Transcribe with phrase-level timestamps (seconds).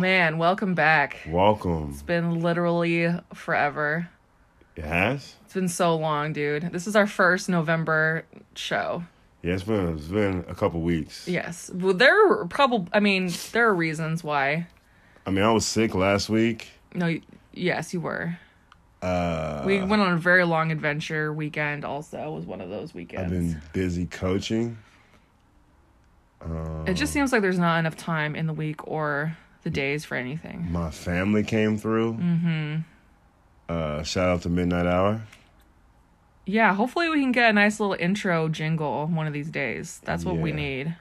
[0.00, 1.18] Man, welcome back.
[1.28, 1.90] welcome.
[1.92, 4.08] It's been literally forever.
[4.74, 5.34] It has?
[5.44, 6.72] It's been so long, dude.
[6.72, 8.24] This is our first November
[8.54, 9.04] show.
[9.42, 11.28] Yeah, it's been it's been a couple weeks.
[11.28, 11.70] Yes.
[11.74, 14.68] Well, there are probably, I mean, there are reasons why.
[15.26, 16.68] I mean, I was sick last week.
[16.94, 17.20] No, y-
[17.52, 18.38] yes, you were.
[19.02, 23.24] Uh, We went on a very long adventure weekend, also, was one of those weekends.
[23.24, 24.78] I've been busy coaching.
[26.86, 30.16] It just seems like there's not enough time in the week or the days for
[30.16, 30.70] anything.
[30.70, 32.14] My family came through.
[32.14, 32.76] Mm-hmm.
[33.68, 35.22] Uh, shout out to Midnight Hour.
[36.46, 40.00] Yeah, hopefully we can get a nice little intro jingle one of these days.
[40.04, 40.96] That's what we need.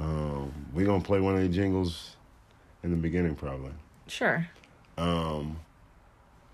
[0.00, 2.16] Um, we gonna play one of the jingles
[2.82, 3.72] in the beginning, probably.
[4.06, 4.48] Sure.
[4.96, 5.58] Um,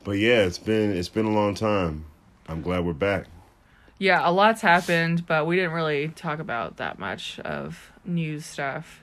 [0.02, 2.06] but yeah, it's been it's been a long time.
[2.48, 3.26] I'm glad we're back.
[3.98, 9.02] Yeah, a lot's happened, but we didn't really talk about that much of news stuff.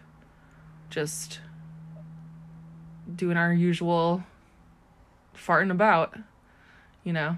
[0.90, 1.40] Just
[3.16, 4.24] doing our usual
[5.36, 6.16] farting about,
[7.04, 7.38] you know.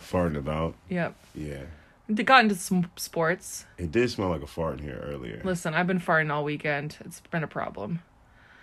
[0.00, 0.74] Farting about.
[0.88, 1.14] Yep.
[1.34, 1.62] Yeah,
[2.12, 3.64] D- Got into some sports.
[3.78, 5.40] it did smell like a fart in here earlier.
[5.44, 6.96] Listen, I've been farting all weekend.
[7.00, 8.02] It's been a problem.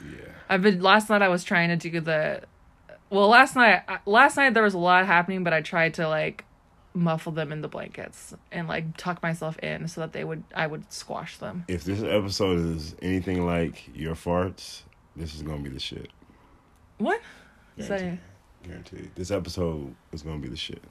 [0.04, 0.32] Yeah.
[0.48, 2.42] I've been last night I was trying to do the
[3.10, 6.46] well last night last night there was a lot happening but I tried to like
[6.94, 10.68] muffle them in the blankets and like tuck myself in so that they would I
[10.68, 11.66] would squash them.
[11.68, 14.82] If this episode is anything like your farts,
[15.16, 16.10] this is gonna be the shit.
[16.98, 17.22] What?
[17.78, 18.20] Is that- Guaranteed.
[18.64, 19.12] Guaranteed.
[19.16, 20.84] This episode is gonna be the shit.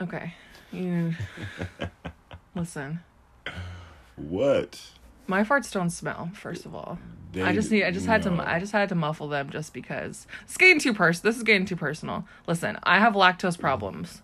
[0.00, 0.34] okay.
[0.72, 1.14] You
[2.54, 3.00] listen.
[4.16, 4.80] What?
[5.26, 6.98] My farts don't smell, first of all.
[7.32, 8.36] They- I just need I just had no.
[8.36, 11.42] to I just had to muffle them just because it's getting too pers this is
[11.42, 12.26] getting too personal.
[12.46, 14.22] Listen, I have lactose problems.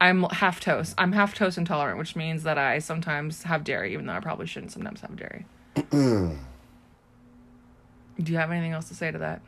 [0.00, 0.94] I'm half toast.
[0.98, 4.46] I'm half toast intolerant, which means that I sometimes have dairy, even though I probably
[4.46, 5.46] shouldn't sometimes have dairy.
[5.92, 6.36] Do
[8.32, 9.40] you have anything else to say to that?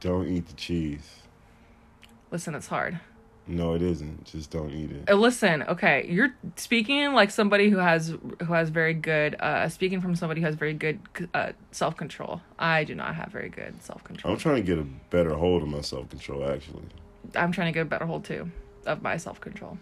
[0.00, 1.22] Don't eat the cheese.
[2.30, 3.00] Listen, it's hard.
[3.48, 4.24] No, it isn't.
[4.24, 5.08] Just don't eat it.
[5.10, 8.08] Uh, listen, okay, you're speaking like somebody who has
[8.40, 11.00] who has very good uh speaking from somebody who has very good
[11.32, 12.42] uh self-control.
[12.58, 14.32] I do not have very good self-control.
[14.34, 16.48] I'm trying to get a better hold of my self control.
[16.48, 16.82] Actually,
[17.34, 18.50] I'm trying to get a better hold too
[18.86, 19.78] of my self-control.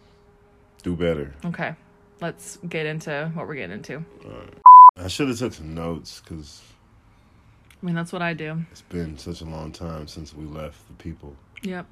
[0.82, 1.34] do better.
[1.44, 1.74] Okay.
[2.20, 4.04] Let's get into what we're getting into.
[4.96, 6.62] I should have took some notes because
[7.82, 8.62] I mean, that's what I do.
[8.70, 11.34] it's been such a long time since we left the people.
[11.62, 11.84] Yep.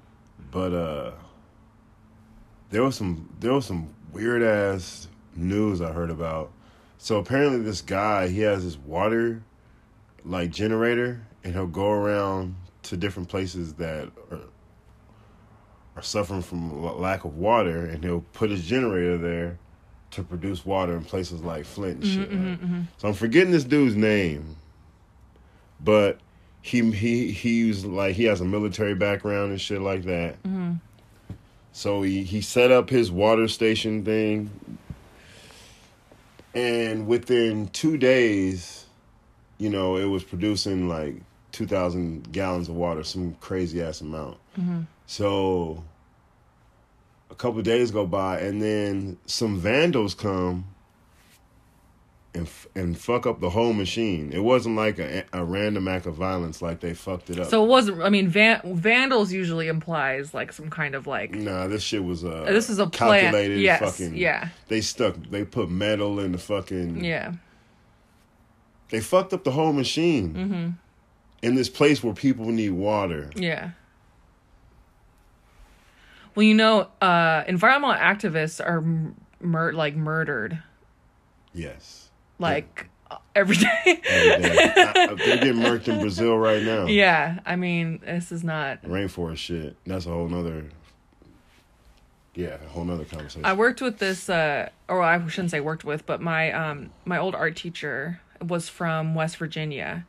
[0.50, 1.10] But uh
[2.74, 6.50] there was some there was some weird ass news I heard about.
[6.98, 9.44] So apparently this guy, he has this water
[10.24, 14.40] like generator and he'll go around to different places that are
[15.94, 19.58] are suffering from lack of water and he'll put his generator there
[20.10, 22.28] to produce water in places like Flint and mm-hmm, shit.
[22.28, 22.38] right?
[22.38, 22.80] Mm-hmm, mm-hmm.
[22.96, 24.56] So I'm forgetting this dude's name.
[25.78, 26.18] But
[26.60, 30.42] he he he's like he has a military background and shit like that.
[31.76, 34.48] So he he set up his water station thing,
[36.54, 38.86] and within two days,
[39.58, 41.16] you know, it was producing like
[41.50, 44.38] two thousand gallons of water, some crazy ass amount.
[44.56, 44.82] Mm-hmm.
[45.06, 45.82] So
[47.28, 50.66] a couple of days go by, and then some vandals come
[52.34, 54.32] and f- and fuck up the whole machine.
[54.32, 57.48] It wasn't like a, a random act of violence, like they fucked it up.
[57.48, 58.02] So it wasn't.
[58.02, 61.32] I mean, van- vandals usually implies like some kind of like.
[61.32, 62.44] Nah, this shit was a.
[62.48, 63.20] This is a plan.
[63.22, 64.48] calculated Yes, fucking yeah.
[64.68, 67.34] They stuck they put metal in the fucking Yeah.
[68.90, 70.34] They fucked up the whole machine.
[70.34, 70.68] Mm-hmm.
[71.46, 73.30] In this place where people need water.
[73.36, 73.70] Yeah.
[76.34, 78.82] Well, you know, uh, environmental activists are
[79.40, 80.62] mur- like murdered
[81.52, 82.03] Yes.
[82.38, 82.88] Like
[83.34, 84.00] every day.
[84.08, 84.72] Every day.
[84.76, 86.86] I- They're getting murked in Brazil right now.
[86.86, 88.82] yeah, I mean, this is not.
[88.82, 89.76] Rainforest shit.
[89.86, 90.64] That's a whole nother
[92.34, 93.44] Yeah, a whole nother conversation.
[93.44, 97.18] I worked with this, uh, or I shouldn't say worked with, but my um my
[97.18, 100.06] old art teacher was from West Virginia,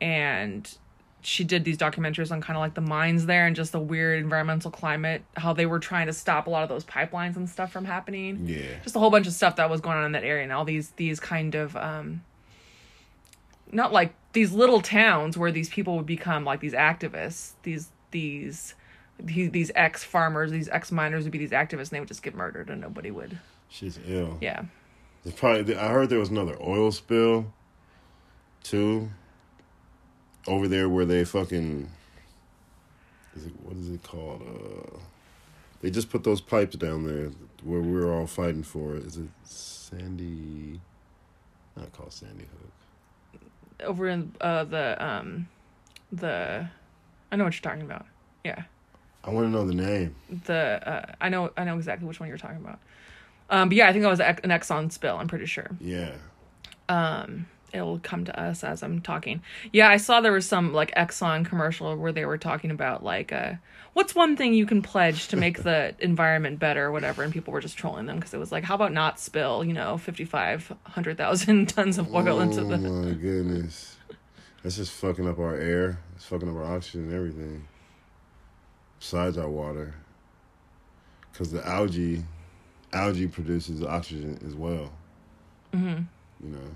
[0.00, 0.70] and
[1.20, 4.22] she did these documentaries on kind of like the mines there and just the weird
[4.22, 7.72] environmental climate, how they were trying to stop a lot of those pipelines and stuff
[7.72, 8.46] from happening.
[8.46, 8.78] yeah.
[8.84, 10.64] Just a whole bunch of stuff that was going on in that area, and all
[10.64, 12.22] these these kind of um
[13.72, 18.74] not like these little towns where these people would become like these activists these these
[19.20, 22.34] these, ex farmers these ex miners would be these activists and they would just get
[22.34, 23.38] murdered and nobody would
[23.68, 24.38] She's ill.
[24.40, 24.62] yeah
[25.24, 25.76] There's probably.
[25.76, 27.52] I heard there was another oil spill,
[28.62, 29.10] too.
[30.48, 31.88] Over there where they fucking.
[33.36, 34.42] Is it what is it called?
[34.42, 34.98] Uh,
[35.82, 37.30] they just put those pipes down there
[37.62, 38.96] where we are all fighting for.
[38.96, 40.80] Is it Sandy?
[41.76, 42.44] Not called Sandy
[43.32, 43.42] Hook.
[43.84, 45.46] over in uh the um
[46.10, 46.66] the
[47.30, 48.04] i know what you're talking about
[48.44, 48.62] yeah
[49.22, 50.14] I want to know the name.
[50.46, 52.80] the uh i know i know exactly which one you're talking about
[53.50, 56.12] um but yeah i think that was an exxon spill i'm pretty sure Yeah.
[56.88, 59.42] um it'll come to us as i'm talking
[59.72, 63.32] yeah i saw there was some like exxon commercial where they were talking about like
[63.32, 63.52] uh
[63.92, 67.52] what's one thing you can pledge to make the environment better or whatever and people
[67.52, 71.68] were just trolling them because it was like how about not spill you know 5500,000
[71.74, 73.96] tons of oil into the oh my goodness.
[74.62, 75.98] That's just fucking up our air.
[76.16, 77.68] It's fucking up our oxygen and everything.
[78.98, 79.94] Besides our water.
[81.32, 82.24] Because the algae,
[82.92, 84.92] algae produces oxygen as well.
[85.72, 86.00] hmm
[86.42, 86.70] You know.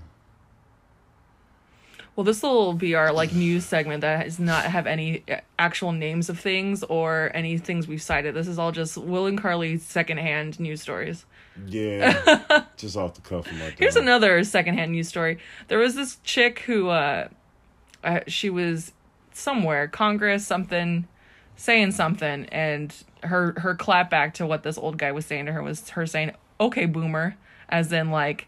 [2.15, 5.91] Well, this will be our like news segment that does not have any uh, actual
[5.91, 8.35] names of things or any things we've cited.
[8.35, 11.25] This is all just Will and Carly secondhand news stories.
[11.67, 12.65] Yeah.
[12.77, 13.47] just off the cuff.
[13.59, 15.39] Like, Here's another secondhand news story.
[15.69, 17.29] There was this chick who, uh,
[18.03, 18.91] uh, she was
[19.33, 21.07] somewhere, Congress, something,
[21.55, 22.93] saying something, and
[23.23, 26.05] her her clap back to what this old guy was saying to her was her
[26.05, 27.37] saying, "Okay, boomer,"
[27.69, 28.47] as in like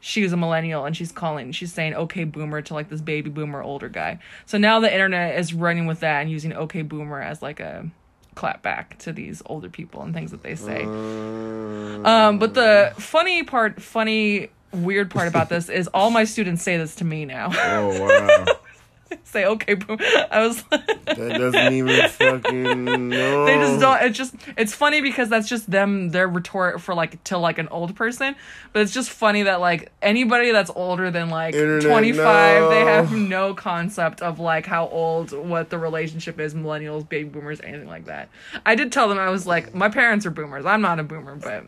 [0.00, 3.30] she was a millennial and she's calling she's saying okay boomer to like this baby
[3.30, 7.20] boomer older guy so now the internet is running with that and using okay boomer
[7.20, 7.88] as like a
[8.34, 12.92] clap back to these older people and things that they say Uh, um, but the
[12.98, 17.24] funny part, funny, weird part about this is all my students say this to me
[17.24, 17.48] now.
[17.52, 18.00] oh,
[18.46, 18.58] wow.
[19.24, 19.98] say, okay, boom.
[20.30, 23.08] I was, like That doesn't even fucking.
[23.08, 23.44] No.
[23.44, 27.22] they just don't, it's just, it's funny because that's just them, their retort for like,
[27.24, 28.36] to like an old person.
[28.72, 33.12] But it's just funny that like anybody that's older than like Internet, 25, they have
[33.12, 38.06] no concept of like how old, what the relationship is, millennials, baby boomers, anything like
[38.06, 38.28] that.
[38.64, 40.66] I did tell them, I was like, my parents are boomers.
[40.66, 41.64] I'm not a boomer, but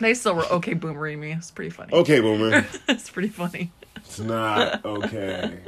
[0.00, 1.32] they still were okay boomering me.
[1.32, 1.92] It's pretty funny.
[1.92, 2.66] Okay, boomer.
[2.88, 3.72] it's pretty funny.
[3.96, 5.58] It's not okay.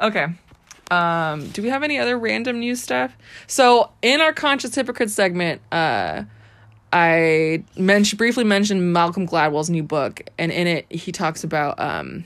[0.00, 0.26] Okay.
[0.90, 3.16] Um, do we have any other random news stuff?
[3.46, 6.24] So in our conscious hypocrite segment, uh,
[6.92, 12.24] I mentioned briefly mentioned Malcolm Gladwell's new book, and in it he talks about um,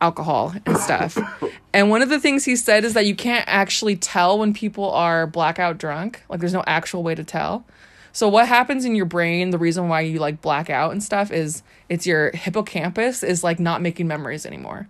[0.00, 1.18] alcohol and stuff.
[1.72, 4.90] and one of the things he said is that you can't actually tell when people
[4.90, 6.22] are blackout drunk.
[6.28, 7.64] Like there's no actual way to tell.
[8.12, 11.32] So what happens in your brain, the reason why you like black out and stuff
[11.32, 14.88] is it's your hippocampus is like not making memories anymore.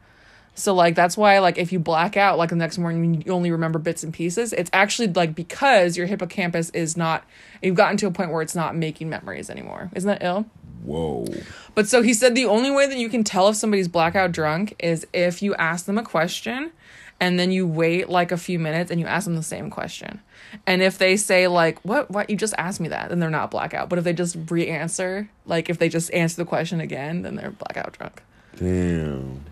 [0.54, 3.50] So like that's why like if you black out like the next morning you only
[3.50, 4.52] remember bits and pieces.
[4.52, 7.24] It's actually like because your hippocampus is not
[7.62, 9.90] you've gotten to a point where it's not making memories anymore.
[9.94, 10.46] Isn't that ill?
[10.84, 11.26] Whoa.
[11.74, 14.74] But so he said the only way that you can tell if somebody's blackout drunk
[14.78, 16.72] is if you ask them a question
[17.20, 20.20] and then you wait like a few minutes and you ask them the same question.
[20.66, 22.10] And if they say like, "What?
[22.10, 22.28] What?
[22.28, 23.88] You just asked me that," then they're not blackout.
[23.88, 27.50] But if they just re-answer, like if they just answer the question again, then they're
[27.50, 28.22] blackout drunk.
[28.56, 29.44] Damn.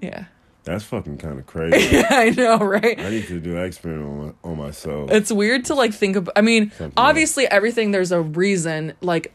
[0.00, 0.24] Yeah.
[0.64, 1.96] That's fucking kind of crazy.
[1.96, 2.98] Yeah, I know, right?
[2.98, 5.10] I need to do an experiment on, my, on myself.
[5.10, 6.28] It's weird to like think of.
[6.36, 9.32] I mean, Something obviously everything there's a reason like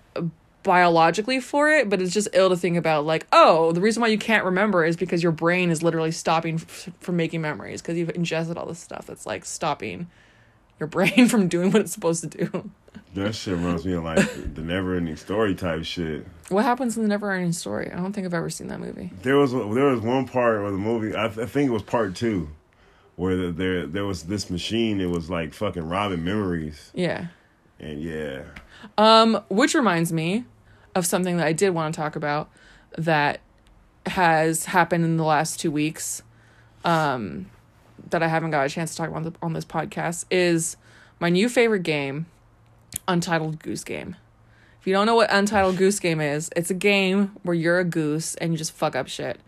[0.64, 4.08] biologically for it, but it's just ill to think about like, oh, the reason why
[4.08, 7.98] you can't remember is because your brain is literally stopping f- from making memories because
[7.98, 10.08] you've ingested all this stuff that's like stopping
[10.80, 12.70] your brain from doing what it's supposed to do.
[13.14, 16.26] That shit reminds me of like the never ending story type shit.
[16.50, 17.92] What happens in the never ending story?
[17.92, 19.12] I don't think I've ever seen that movie.
[19.22, 21.16] There was there was one part of the movie.
[21.16, 22.50] I, th- I think it was part two,
[23.16, 25.00] where the, there there was this machine.
[25.02, 27.28] It was like fucking robbing memories, Yeah.
[27.80, 28.44] and yeah,
[28.98, 30.46] Um, which reminds me
[30.94, 32.50] of something that I did want to talk about
[32.98, 33.40] that
[34.06, 36.22] has happened in the last two weeks.
[36.84, 37.48] Um,
[38.12, 40.78] that I haven't got a chance to talk about on, the, on this podcast is
[41.20, 42.28] my new favorite game,
[43.08, 44.16] Untitled Goose Game.
[44.80, 47.84] If you don't know what Untitled Goose Game is, it's a game where you're a
[47.84, 49.40] goose and you just fuck up shit.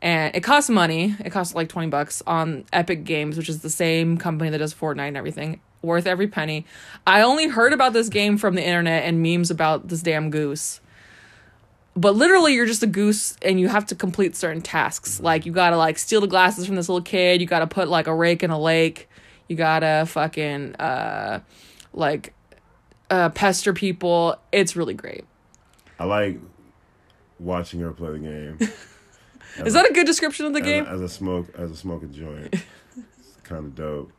[0.00, 1.16] And it costs money.
[1.24, 4.74] It costs like 20 bucks on Epic Games, which is the same company that does
[4.74, 5.60] Fortnite and everything.
[5.82, 6.66] Worth every penny.
[7.06, 10.80] I only heard about this game from the internet and memes about this damn goose.
[11.96, 15.20] But literally you're just a goose and you have to complete certain tasks.
[15.20, 18.06] Like you gotta like steal the glasses from this little kid, you gotta put like
[18.06, 19.08] a rake in a lake,
[19.48, 21.40] you gotta fucking uh
[21.92, 22.33] like
[23.14, 24.36] uh pester people.
[24.52, 25.24] It's really great.
[25.98, 26.40] I like
[27.38, 28.58] watching her play the game.
[29.64, 30.86] Is that a good description of the as, game?
[30.86, 32.52] a, as a smoke as a smoking joint.
[32.96, 34.12] it's kind of dope.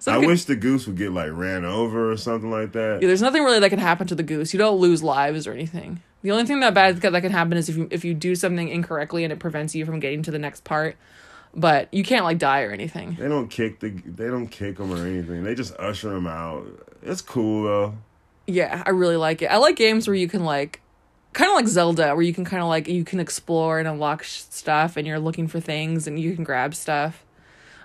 [0.00, 3.00] So I okay- wish the goose would get like ran over or something like that.
[3.00, 4.52] Yeah, there's nothing really that can happen to the goose.
[4.52, 6.02] You don't lose lives or anything.
[6.22, 8.68] The only thing that bad that can happen is if you if you do something
[8.68, 10.96] incorrectly and it prevents you from getting to the next part.
[11.54, 13.16] But you can't like die or anything.
[13.18, 15.44] They don't kick the they don't kick them or anything.
[15.44, 16.66] They just usher them out.
[17.02, 17.94] It's cool though.
[18.48, 19.46] Yeah, I really like it.
[19.46, 20.80] I like games where you can like
[21.34, 24.22] kind of like Zelda where you can kind of like you can explore and unlock
[24.22, 27.26] sh- stuff and you're looking for things and you can grab stuff.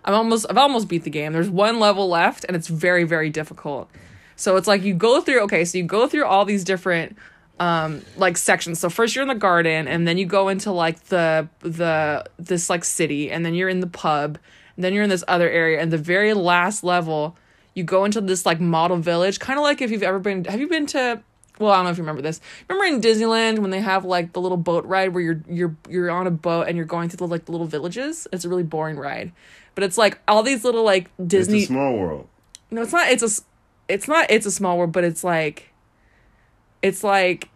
[0.06, 1.34] I'm almost I've almost beat the game.
[1.34, 3.92] There's one level left and it's very very difficult.
[4.38, 7.18] So it's like you go through okay, so you go through all these different
[7.60, 8.80] um like sections.
[8.80, 12.70] So first you're in the garden and then you go into like the the this
[12.70, 14.40] like city and then you're in the pub
[14.78, 17.36] and then you're in this other area and the very last level
[17.74, 20.60] you go into this like model village, kind of like if you've ever been have
[20.60, 21.22] you been to
[21.60, 22.42] well, I don't know if you remember this.
[22.68, 26.10] Remember in Disneyland when they have like the little boat ride where you're you're you're
[26.10, 28.28] on a boat and you're going through the like the little villages?
[28.32, 29.32] It's a really boring ride.
[29.76, 32.28] But it's like all these little like Disney It's a small world.
[32.72, 33.10] no, it's not.
[33.10, 33.44] It's a.
[33.88, 34.30] It's not.
[34.30, 35.70] It's a small world, but it's like.
[36.82, 37.50] It's like.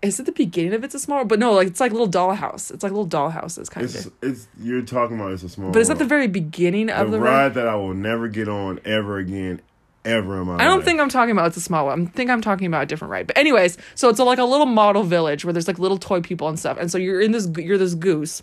[0.00, 1.28] Is it the beginning of It's a Small World?
[1.28, 2.70] But no, like it's like little dollhouse.
[2.72, 4.12] It's like little dollhouses kind It's of.
[4.22, 7.16] it's you're talking about it's a small But is that the very beginning of the
[7.18, 7.54] the, ride ride?
[7.54, 9.60] that I will never get on ever again,
[10.04, 10.60] ever in my life.
[10.60, 12.06] I don't think I'm talking about It's a Small one.
[12.06, 13.26] I think I'm talking about a different ride.
[13.26, 16.20] But anyways, so it's a, like a little model village where there's like little toy
[16.20, 16.78] people and stuff.
[16.78, 17.48] And so you're in this.
[17.56, 18.42] You're this goose.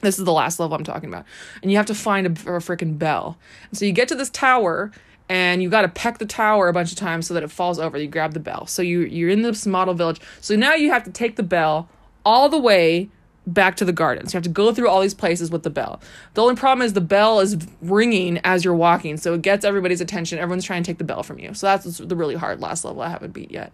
[0.00, 1.24] This is the last level I'm talking about.
[1.62, 3.36] And you have to find a, a freaking bell.
[3.68, 4.90] And so you get to this tower
[5.30, 7.78] and you got to peck the tower a bunch of times so that it falls
[7.78, 7.96] over.
[7.96, 8.66] You grab the bell.
[8.66, 10.20] So you you're in this model village.
[10.40, 11.88] So now you have to take the bell
[12.26, 13.08] all the way
[13.46, 14.34] back to the gardens.
[14.34, 16.00] You have to go through all these places with the bell.
[16.34, 20.00] The only problem is the bell is ringing as you're walking, so it gets everybody's
[20.00, 20.40] attention.
[20.40, 21.54] Everyone's trying to take the bell from you.
[21.54, 23.72] So that's the really hard last level I haven't beat yet.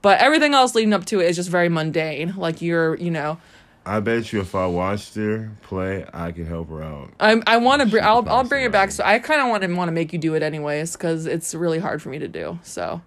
[0.00, 2.36] But everything else leading up to it is just very mundane.
[2.36, 3.38] Like you're, you know,
[3.86, 7.10] I bet you if I watched her play, I could help her out.
[7.20, 8.02] I I want to bring.
[8.02, 8.90] I'll I'll bring it it back.
[8.90, 11.54] So I kind of want to want to make you do it anyways because it's
[11.54, 12.58] really hard for me to do.
[12.62, 13.02] So,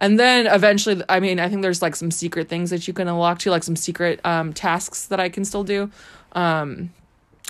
[0.00, 3.08] and then eventually, I mean, I think there's like some secret things that you can
[3.08, 5.90] unlock too, like some secret um tasks that I can still do.
[6.32, 6.92] Um,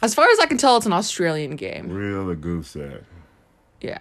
[0.03, 1.91] as far as I can tell, it's an Australian game.
[1.91, 3.03] Real the goose at.
[3.81, 3.99] Yeah.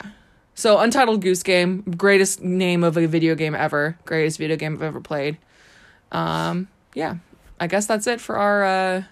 [0.56, 4.82] So Untitled Goose Game, greatest name of a video game ever, greatest video game I've
[4.82, 5.38] ever played.
[6.12, 7.16] Um, yeah,
[7.60, 9.04] I guess that's it for our uh,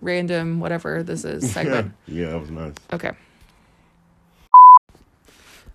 [0.00, 1.92] random whatever this is segment.
[2.06, 2.74] yeah, that was nice.
[2.92, 3.12] Okay.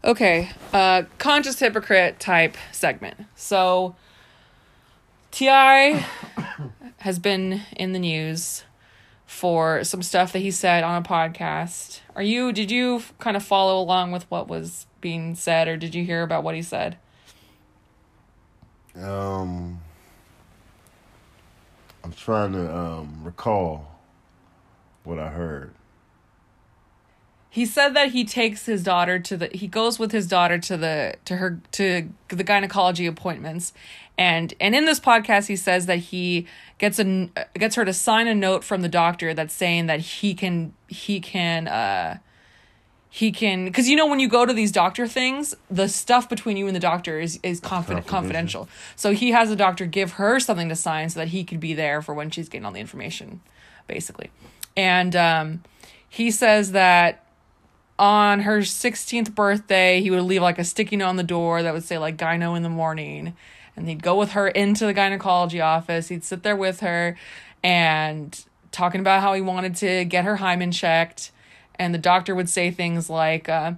[0.04, 3.18] Okay, uh conscious hypocrite type segment.
[3.36, 3.96] So
[5.32, 6.06] TI
[6.98, 8.64] has been in the news
[9.26, 12.02] for some stuff that he said on a podcast.
[12.16, 15.96] Are you did you kind of follow along with what was being said or did
[15.96, 16.98] you hear about what he said?
[18.96, 19.82] Um,
[22.06, 23.88] I'm trying to um recall
[25.04, 25.74] what I heard.
[27.50, 30.78] he said that he takes his daughter to the he goes with his daughter to
[30.78, 33.74] the to her to the gynecology appointments
[34.20, 36.46] and and in this podcast he says that he
[36.78, 40.36] gets a gets her to sign a note from the doctor that's saying that he
[40.36, 42.18] can he can uh
[43.16, 46.58] he can because you know when you go to these doctor things the stuff between
[46.58, 48.68] you and the doctor is is confident Confidential.
[48.98, 51.74] so he has the doctor give her something to sign so that he could be
[51.74, 53.40] there for when she's getting all the information
[53.88, 54.30] basically
[54.76, 55.64] and um
[56.10, 57.26] he says that
[57.98, 61.74] on her 16th birthday, he would leave like a sticky note on the door that
[61.74, 63.36] would say like gyno in the morning.
[63.78, 66.08] And he'd go with her into the gynecology office.
[66.08, 67.18] He'd sit there with her
[67.64, 71.32] and talking about how he wanted to get her hymen checked.
[71.80, 73.74] And the doctor would say things like, uh,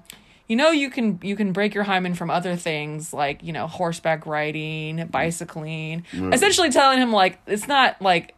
[0.47, 3.67] you know, you can you can break your hymen from other things like, you know,
[3.67, 6.05] horseback riding, bicycling.
[6.13, 8.33] Essentially telling him like it's not like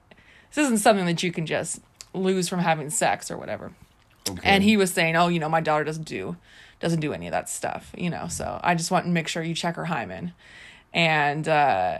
[0.53, 1.79] this isn't something that you can just
[2.13, 3.71] lose from having sex or whatever
[4.27, 4.41] Okay.
[4.43, 6.35] and he was saying oh you know my daughter doesn't do
[6.79, 9.41] doesn't do any of that stuff you know so i just want to make sure
[9.43, 10.33] you check her hymen
[10.93, 11.99] and uh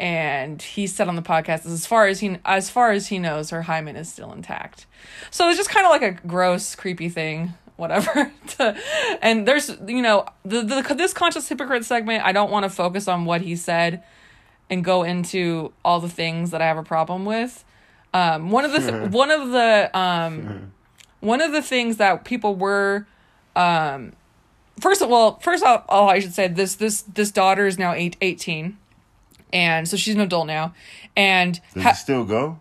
[0.00, 3.50] and he said on the podcast as far as he as far as he knows
[3.50, 4.86] her hymen is still intact.
[5.30, 8.76] So it's just kind of like a gross creepy thing whatever to,
[9.22, 13.06] and there's you know the, the this conscious hypocrite segment i don't want to focus
[13.06, 14.02] on what he said
[14.68, 17.64] and go into all the things that i have a problem with.
[18.12, 20.72] Um one of the th- one of the um
[21.20, 23.06] one of the things that people were
[23.54, 24.12] um
[24.80, 27.92] first of all first off all i should say this this this daughter is now
[27.92, 28.76] eight, 18
[29.52, 30.74] and so she's an adult now.
[31.16, 32.60] And Does ha- it still go?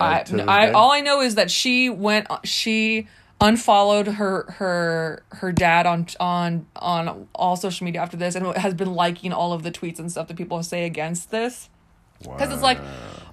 [0.00, 3.08] I, I all i know is that she went she
[3.40, 8.74] unfollowed her her her dad on on on all social media after this and has
[8.74, 11.68] been liking all of the tweets and stuff that people say against this.
[12.20, 12.78] Because it's like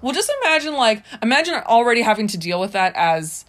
[0.02, 3.46] Well, just imagine like imagine already having to deal with that as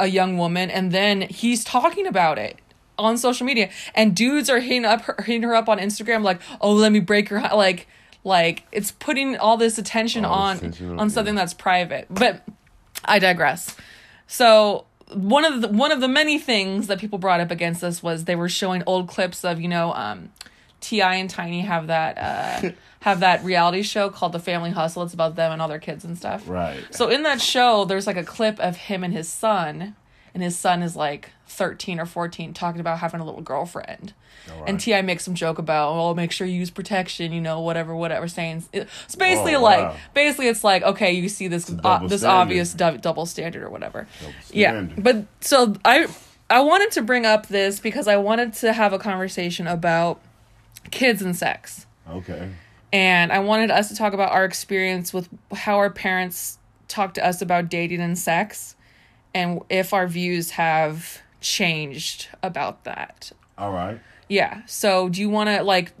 [0.00, 2.58] a young woman, and then he's talking about it
[2.98, 6.40] on social media, and dudes are hitting up her, hitting her up on Instagram like,
[6.60, 7.86] "Oh, let me break your heart," like
[8.24, 12.06] like it's putting all this attention All on attention on- on something that's private.
[12.10, 12.46] But
[13.04, 13.76] I digress.
[14.26, 18.02] So one of the one of the many things that people brought up against us
[18.02, 20.30] was they were showing old clips of you know um,
[20.80, 25.02] Ti and Tiny have that uh, have that reality show called The Family Hustle.
[25.02, 26.48] It's about them and all their kids and stuff.
[26.48, 26.78] Right.
[26.90, 29.96] So in that show, there's like a clip of him and his son,
[30.34, 34.12] and his son is like 13 or 14, talking about having a little girlfriend.
[34.52, 34.80] All And.
[34.80, 38.26] Ti makes some joke about, oh, make sure you use protection, you know, whatever, whatever,
[38.28, 38.64] saying.
[38.72, 39.96] It's basically Oh, like, wow.
[40.14, 42.26] basically, it's like, okay, you see this, uh, this standard.
[42.40, 44.06] obvious dou- double standard or whatever.
[44.52, 46.06] Yeah, but so I,
[46.48, 50.20] I wanted to bring up this because I wanted to have a conversation about
[50.90, 52.50] kids and sex Okay.
[52.92, 56.58] and I wanted us to talk about our experience with how our parents
[56.88, 58.74] talk to us about dating and sex
[59.34, 63.32] and if our views have changed about that.
[63.56, 64.00] All right.
[64.28, 64.62] Yeah.
[64.66, 65.92] So, do you want to like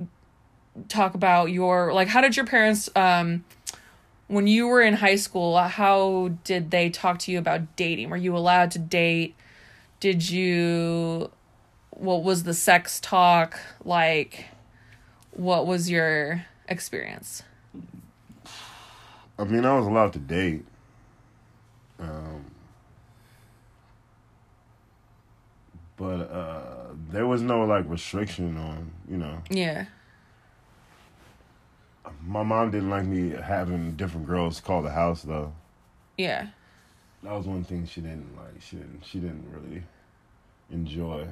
[0.88, 3.44] talk about your like how did your parents um
[4.28, 8.10] when you were in high school, how did they talk to you about dating?
[8.10, 9.34] Were you allowed to date?
[9.98, 11.32] Did you
[11.90, 14.46] what was the sex talk like?
[15.32, 17.42] What was your experience?
[19.38, 20.64] I mean, I was allowed to date.
[21.98, 22.44] Um,
[26.00, 26.62] but uh,
[27.10, 29.42] there was no like restriction on, you know.
[29.50, 29.84] Yeah.
[32.26, 35.52] My mom didn't like me having different girls call the house though.
[36.16, 36.46] Yeah.
[37.22, 38.62] That was one thing she didn't like.
[38.62, 39.02] She didn't.
[39.04, 39.82] She didn't really
[40.70, 41.26] enjoy.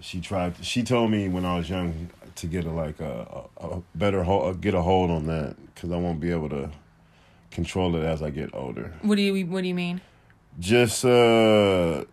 [0.00, 0.56] She tried.
[0.64, 4.24] She told me when I was young to get a like a, a, a better
[4.24, 6.72] hold, get a hold on that because I won't be able to
[7.52, 8.94] control it as I get older.
[9.02, 10.00] What do you what do you mean?
[10.58, 12.04] Just uh,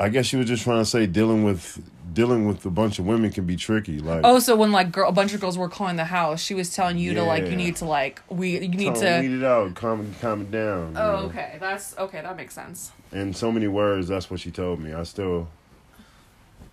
[0.00, 1.80] I guess she was just trying to say dealing with
[2.12, 3.98] dealing with a bunch of women can be tricky.
[4.00, 6.54] Like Oh, so when like girl, a bunch of girls were calling the house, she
[6.54, 9.32] was telling you to like you need to like we you need Calm- to weed
[9.38, 10.96] it out, calm, calm it down.
[10.96, 11.26] Oh, know?
[11.26, 11.56] okay.
[11.60, 12.20] That's okay.
[12.22, 12.92] That makes sense.
[13.12, 15.48] in so many words that's what she told me i still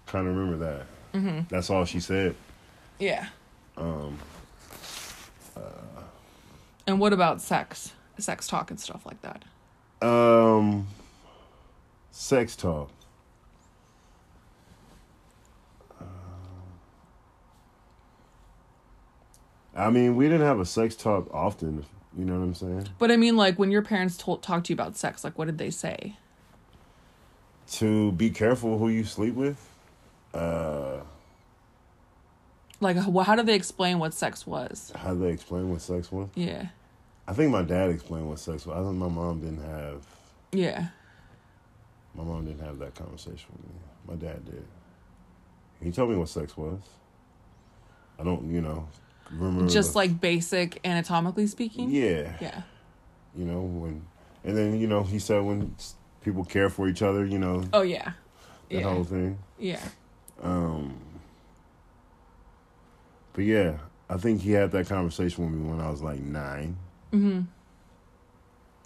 [0.05, 1.39] kind of remember that Mm-hmm.
[1.47, 2.35] that's all she said
[2.99, 3.27] Yeah.
[3.77, 4.17] um
[6.87, 7.93] And what about sex?
[8.17, 9.43] Sex talk and stuff like that.
[10.07, 10.87] um
[12.11, 12.89] sex talk
[19.75, 21.85] i mean we didn't have a sex talk often
[22.17, 24.73] you know what i'm saying But I mean, like when your parents told talked to
[24.73, 26.15] you about sex, like what did they say?
[27.71, 29.57] to be careful who you sleep with
[30.33, 30.99] uh
[32.79, 34.91] Like, how, how did they explain what sex was?
[34.95, 36.67] how do they explain what sex was Yeah.
[37.27, 40.05] i think my dad explained what sex was i think my mom didn't have
[40.53, 40.87] Yeah.
[42.15, 43.79] My mom didn't have that conversation with me.
[44.07, 44.63] My dad did.
[45.83, 46.79] He told me what sex was.
[48.17, 48.87] I don't, you know,
[49.31, 49.67] remember.
[49.71, 51.89] Just the- like basic anatomically speaking.
[51.89, 52.35] Yeah.
[52.41, 52.61] Yeah.
[53.35, 54.05] You know when,
[54.43, 55.75] and then you know he said when
[56.21, 58.13] people care for each other, you know Oh yeah.
[58.69, 58.83] that Yeah.
[58.83, 59.37] whole thing.
[59.59, 59.81] Yeah.
[60.41, 60.97] Um.
[63.33, 63.77] But yeah,
[64.09, 66.77] I think he had that conversation with me when I was like nine.
[67.11, 67.41] Mm-hmm.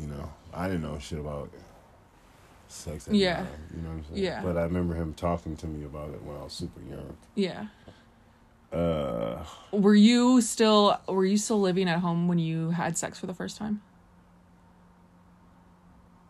[0.03, 1.51] You know, I didn't know shit about
[2.67, 3.07] sex.
[3.11, 3.41] Yeah.
[3.41, 4.23] nine, you know what I'm saying?
[4.23, 4.41] Yeah.
[4.41, 7.15] But I remember him talking to me about it when I was super young.
[7.35, 7.67] Yeah.
[8.71, 9.43] Uh.
[9.71, 13.33] Were you still were you still living at home when you had sex for the
[13.33, 13.81] first time?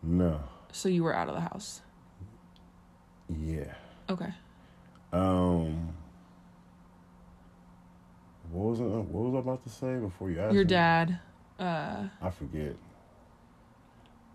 [0.02, 0.40] No.
[0.72, 1.82] So you were out of the house.
[3.28, 3.74] Yeah.
[4.08, 4.32] Okay.
[5.12, 5.94] Um.
[8.50, 10.54] What was I, what was I about to say before you asked?
[10.54, 10.68] Your me?
[10.68, 11.18] dad.
[11.58, 12.04] Uh.
[12.22, 12.74] I forget.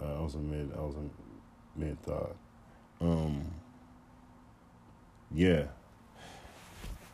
[0.02, 0.72] Uh, I was a mid.
[0.78, 2.36] I was a mid thought.
[3.02, 3.52] Um.
[5.34, 5.66] Yeah.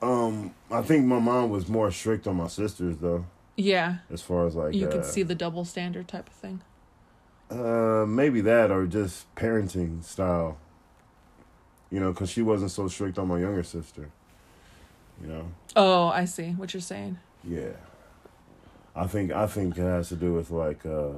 [0.02, 0.54] Um.
[0.72, 3.26] I think my mom was more strict on my sisters though,
[3.58, 3.98] Yeah.
[4.12, 6.62] as far as like You uh, could see the double standard type of thing.
[7.50, 10.58] Uh, maybe that or just parenting style.
[11.90, 14.10] You know, because she wasn't so strict on my younger sister.
[15.22, 15.52] You know.
[15.76, 17.20] Oh, I see what you're saying.
[17.44, 17.74] Yeah.
[18.96, 21.12] I think I think it has to do with like uh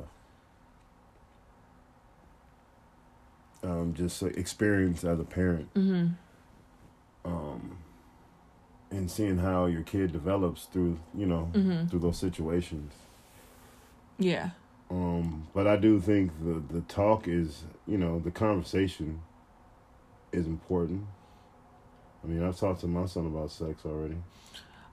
[3.63, 5.73] um just experience as a parent.
[5.73, 6.07] Mm-hmm.
[7.31, 7.77] Um
[8.93, 11.89] and seeing how your kid develops through, you know, Mhm.
[11.89, 12.93] through those situations.
[14.19, 14.51] Yeah.
[14.91, 19.21] Um but I do think the the talk is, you know, the conversation
[20.31, 21.05] is important.
[22.23, 24.17] I mean, I've talked to my son about sex already.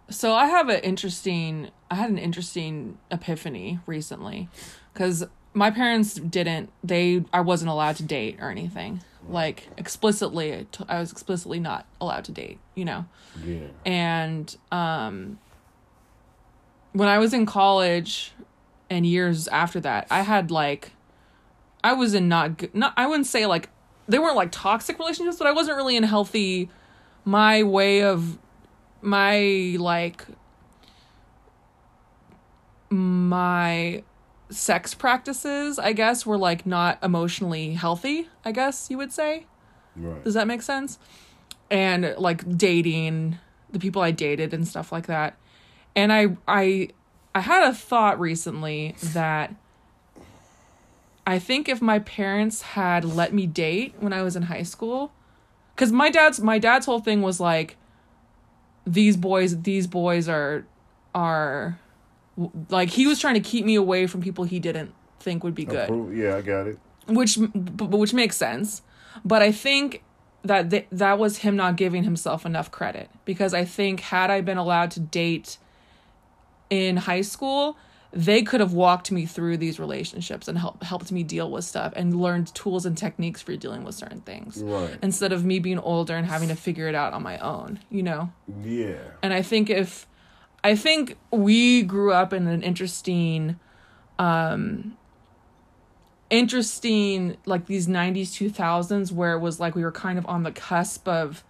[0.08, 1.70] So I have an interesting.
[1.90, 4.48] I had an interesting epiphany recently,
[4.92, 6.70] because my parents didn't.
[6.82, 7.24] They.
[7.32, 9.02] I wasn't allowed to date or anything.
[9.28, 12.58] Like explicitly, I was explicitly not allowed to date.
[12.74, 13.04] You know.
[13.44, 13.66] Yeah.
[13.84, 15.38] and um
[16.92, 18.32] when i was in college
[18.90, 20.90] and years after that i had like
[21.84, 23.68] i was in not good not i wouldn't say like
[24.08, 26.68] they weren't like toxic relationships but i wasn't really in healthy
[27.24, 28.36] my way of
[29.00, 30.26] my like
[32.90, 34.02] my
[34.50, 39.46] sex practices i guess were like not emotionally healthy i guess you would say
[39.96, 40.22] Right.
[40.24, 40.98] does that make sense?
[41.70, 43.38] And like dating
[43.70, 45.36] the people I dated and stuff like that.
[45.96, 46.90] And I I
[47.34, 49.52] I had a thought recently that
[51.26, 55.12] I think if my parents had let me date when I was in high school
[55.76, 57.76] cuz my dad's my dad's whole thing was like
[58.86, 60.64] these boys these boys are
[61.14, 61.78] are
[62.70, 65.64] like he was trying to keep me away from people he didn't think would be
[65.64, 66.78] good Yeah, I got it.
[67.06, 68.82] which which makes sense
[69.24, 70.02] but i think
[70.42, 74.40] that th- that was him not giving himself enough credit because i think had i
[74.40, 75.58] been allowed to date
[76.70, 77.76] in high school
[78.12, 81.92] they could have walked me through these relationships and help, helped me deal with stuff
[81.94, 84.96] and learned tools and techniques for dealing with certain things Right.
[85.02, 88.02] instead of me being older and having to figure it out on my own you
[88.02, 88.32] know
[88.64, 88.94] Yeah.
[89.22, 90.06] and I think if
[90.62, 93.58] I think we grew up in an interesting
[94.18, 94.96] um
[96.28, 100.52] interesting like these 90s 2000s where it was like we were kind of on the
[100.52, 101.42] cusp of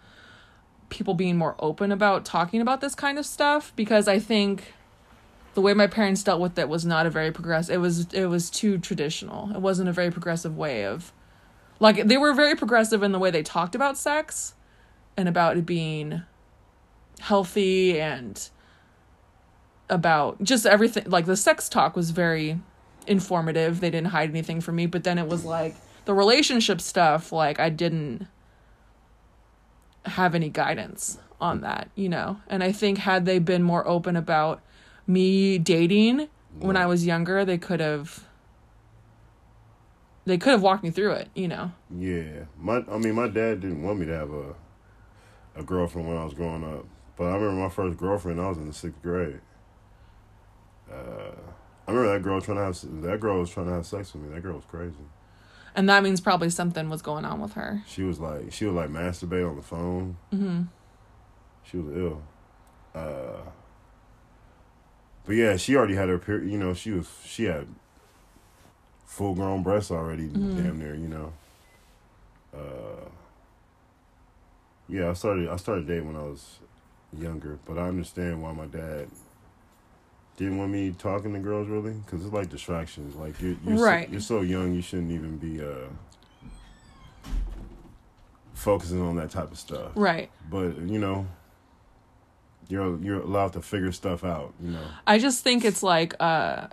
[0.89, 4.73] people being more open about talking about this kind of stuff because I think
[5.55, 8.27] the way my parents dealt with it was not a very progressive it was it
[8.27, 9.51] was too traditional.
[9.55, 11.13] It wasn't a very progressive way of
[11.79, 14.55] like they were very progressive in the way they talked about sex
[15.17, 16.23] and about it being
[17.19, 18.49] healthy and
[19.91, 22.59] about just everything like the sex talk was very
[23.07, 25.75] informative they didn't hide anything from me but then it was like
[26.05, 28.27] the relationship stuff like i didn't
[30.07, 34.17] have any guidance on that you know and i think had they been more open
[34.17, 34.63] about
[35.07, 38.25] me dating when i was younger they could have
[40.25, 42.45] they could have walked me through it you know Yeah.
[42.59, 44.55] My I mean my dad didn't want me to have a
[45.57, 46.87] a girlfriend when I was growing up.
[47.17, 49.41] But I remember my first girlfriend, I was in the sixth grade.
[50.91, 51.33] Uh
[51.89, 54.23] I remember that girl trying to have that girl was trying to have sex with
[54.23, 54.35] me.
[54.35, 54.95] That girl was crazy.
[55.75, 58.75] and that means probably something was going on with her She was like she would
[58.75, 60.17] like masturbate on the phone.
[60.31, 60.63] hmm
[61.65, 62.23] She was ill.
[62.95, 63.43] Uh
[65.27, 66.51] but yeah, she already had her period.
[66.51, 67.67] You know, she was she had
[69.05, 70.57] full grown breasts already, Mhm.
[70.57, 70.95] damn near.
[70.95, 71.33] You know.
[72.55, 73.09] Uh,
[74.89, 76.59] yeah, I started I started dating when I was
[77.17, 79.09] younger, but I understand why my dad
[80.41, 83.15] didn't want me talking to girls really, because it's like distractions.
[83.15, 84.07] Like you're you're, Right.
[84.09, 85.87] so, you're so young, you shouldn't even be uh
[88.55, 91.27] focusing on that type of stuff right but you know
[92.69, 96.67] you're you're allowed to figure stuff out you know I just think it's like uh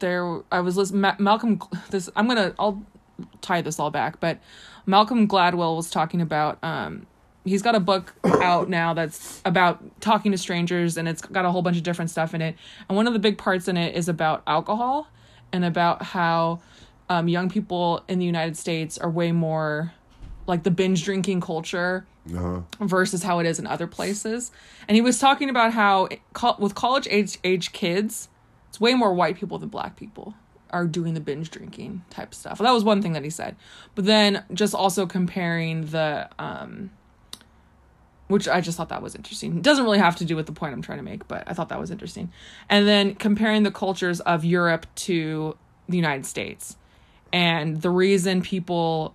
[0.00, 2.82] there I was listening Ma- Malcolm this I'm to I'll
[3.40, 4.40] tie this all back but
[4.84, 7.06] Malcolm Gladwell was talking about um
[7.44, 11.50] he's got a book out now that's about talking to strangers and it's got a
[11.50, 12.56] whole bunch of different stuff in it
[12.88, 15.06] and one of the big parts in it is about alcohol
[15.52, 16.60] and about how
[17.08, 19.92] um, young people in the United States are way more
[20.46, 24.50] like the binge drinking culture uh-huh versus how it is in other places.
[24.88, 28.30] And he was talking about how it- co- with college age age kids,
[28.70, 30.34] it's way more white people than black people
[30.70, 32.58] are doing the binge drinking type stuff.
[32.58, 33.56] That was one thing that he said.
[33.94, 36.90] But then just also comparing the um
[38.28, 39.56] which I just thought that was interesting.
[39.56, 41.52] It doesn't really have to do with the point I'm trying to make, but I
[41.52, 42.32] thought that was interesting.
[42.68, 45.56] And then comparing the cultures of Europe to
[45.88, 46.76] the United States.
[47.32, 49.14] And the reason people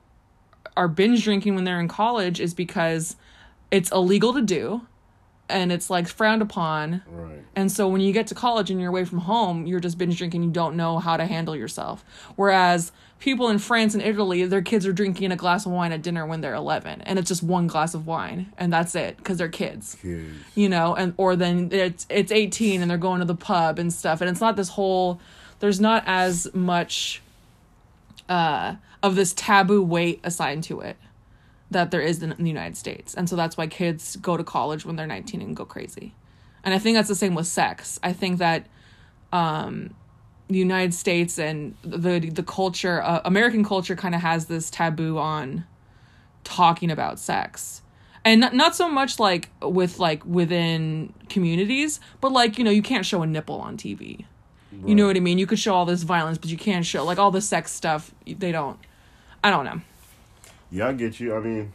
[0.78, 3.15] are binge drinking when they're in college is because
[3.72, 4.82] it's illegal to do
[5.50, 7.02] and it's like frowned upon.
[7.08, 9.98] right And so when you get to college and you're away from home, you're just
[9.98, 12.06] binge drinking, you don't know how to handle yourself.
[12.36, 16.01] Whereas people in France and Italy, their kids are drinking a glass of wine at
[16.01, 19.38] dinner when they're 11 and it's just one glass of wine and that's it because
[19.38, 19.95] they're kids.
[20.01, 20.36] Kids.
[20.55, 23.93] You know and or then it's it's 18 and they're going to the pub and
[23.93, 25.19] stuff and it's not this whole
[25.60, 27.21] there's not as much
[28.29, 30.97] uh of this taboo weight assigned to it
[31.71, 34.86] that there is in the United States and so that's why kids go to college
[34.86, 36.13] when they're 19 and go crazy.
[36.63, 37.99] And I think that's the same with sex.
[38.01, 38.65] I think that
[39.32, 39.93] um
[40.49, 45.17] the United States and the the culture uh, American culture kind of has this taboo
[45.17, 45.65] on
[46.43, 47.81] talking about sex.
[48.25, 52.81] And not, not so much like with like within communities but like you know you
[52.81, 54.25] can't show a nipple on tv
[54.85, 55.39] you know what i mean?
[55.39, 58.12] You could show all this violence but you can't show like all the sex stuff
[58.27, 58.77] they don't
[59.41, 59.81] i don't know.
[60.71, 61.35] Yeah, I get you.
[61.35, 61.73] I mean,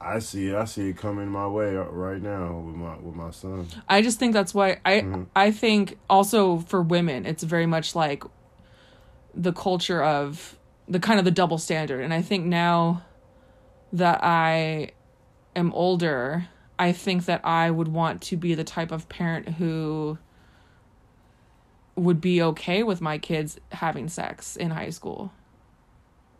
[0.00, 0.54] I see it.
[0.54, 3.66] I see it coming my way right now with my with my son.
[3.88, 5.22] i just think that's why i Mm-hmm.
[5.34, 8.22] i think also for women it's very much like
[9.34, 13.02] the culture of the kind of the double standard and i think now
[13.92, 14.90] that i
[15.54, 16.46] am older
[16.78, 20.18] i think that i would want to be the type of parent who
[21.96, 25.32] would be okay with my kids having sex in high school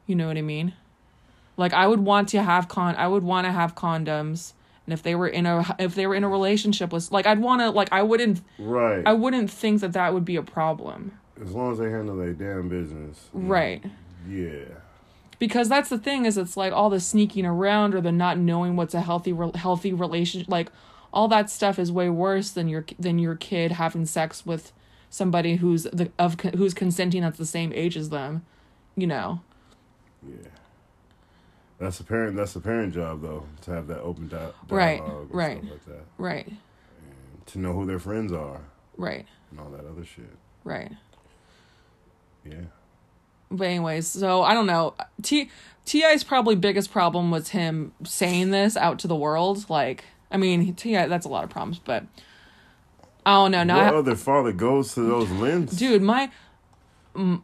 [0.07, 0.75] you know what i mean
[1.57, 4.53] like i would want to have con i would want to have condoms
[4.87, 7.39] and if they were in a if they were in a relationship with like i'd
[7.41, 9.03] want to like i wouldn't Right.
[9.07, 12.33] i wouldn't think that that would be a problem as long as they handle their
[12.33, 13.29] damn business.
[13.33, 13.85] right
[14.29, 14.65] Yeah.
[15.39, 18.77] because that's the thing is it's like all the sneaking around or the not knowing
[18.77, 20.71] what's a healthy re- healthy relationship like
[21.13, 24.73] all that stuff is way worse than your than your kid having sex with
[25.09, 28.45] somebody who's the of who's consenting at the same age as them
[28.97, 29.41] you know
[30.27, 30.35] Yeah.
[31.79, 32.37] That's a parent.
[32.37, 35.63] That's a parent job, though, to have that open di- dialogue Right, and right.
[35.65, 36.05] like that.
[36.19, 36.53] right
[37.47, 38.61] To know who their friends are
[38.97, 40.25] right and all that other shit.
[40.65, 40.91] right
[42.45, 42.63] Yeah.
[43.51, 45.51] but anyways so i don't know t
[45.85, 50.75] ti's probably biggest problem was him saying this out to the world like i mean
[50.75, 52.05] ti that's a lot of problems but
[53.27, 55.77] i don't know now what I- other father goes to those lengths?
[55.77, 56.31] dude my
[57.15, 57.43] mm,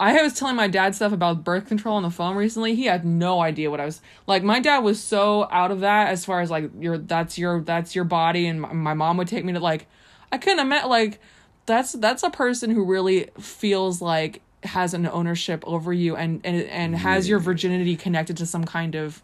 [0.00, 2.74] i was telling my dad stuff about birth control on the phone recently.
[2.74, 6.08] He had no idea what i was like my dad was so out of that
[6.08, 9.28] as far as like your that's your that's your body and my, my mom would
[9.28, 9.86] take me to like
[10.32, 11.20] i couldn't imagine like
[11.66, 16.62] that's that's a person who really feels like has an ownership over you and and,
[16.62, 19.22] and has your virginity connected to some kind of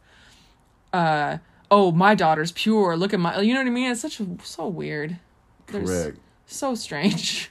[0.93, 1.39] uh
[1.71, 2.97] oh my daughter's pure.
[2.97, 3.91] Look at my you know what i mean?
[3.91, 5.19] It's such a, so weird.
[5.69, 6.19] There's- Correct.
[6.47, 7.51] so strange.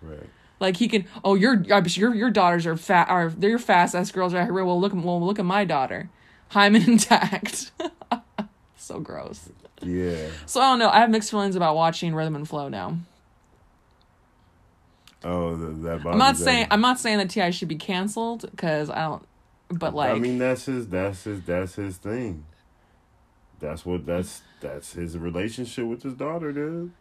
[0.00, 0.26] Correct.
[0.60, 4.34] Like he can, oh your your your daughters are fat, are they're fast ass girls
[4.34, 4.64] right here.
[4.64, 6.10] Well look, well look at my daughter,
[6.48, 7.72] hymen intact.
[8.76, 9.50] so gross.
[9.82, 10.28] Yeah.
[10.46, 10.88] So I don't know.
[10.88, 12.98] I have mixed feelings about watching Rhythm and Flow now.
[15.24, 16.06] Oh, the, that.
[16.06, 19.22] I'm not saying I'm not saying that Ti should be canceled because I don't.
[19.68, 20.88] But like, I mean, that's his.
[20.88, 21.42] That's his.
[21.42, 22.44] That's his thing.
[23.58, 24.04] That's what.
[24.04, 26.92] That's that's his relationship with his daughter, dude.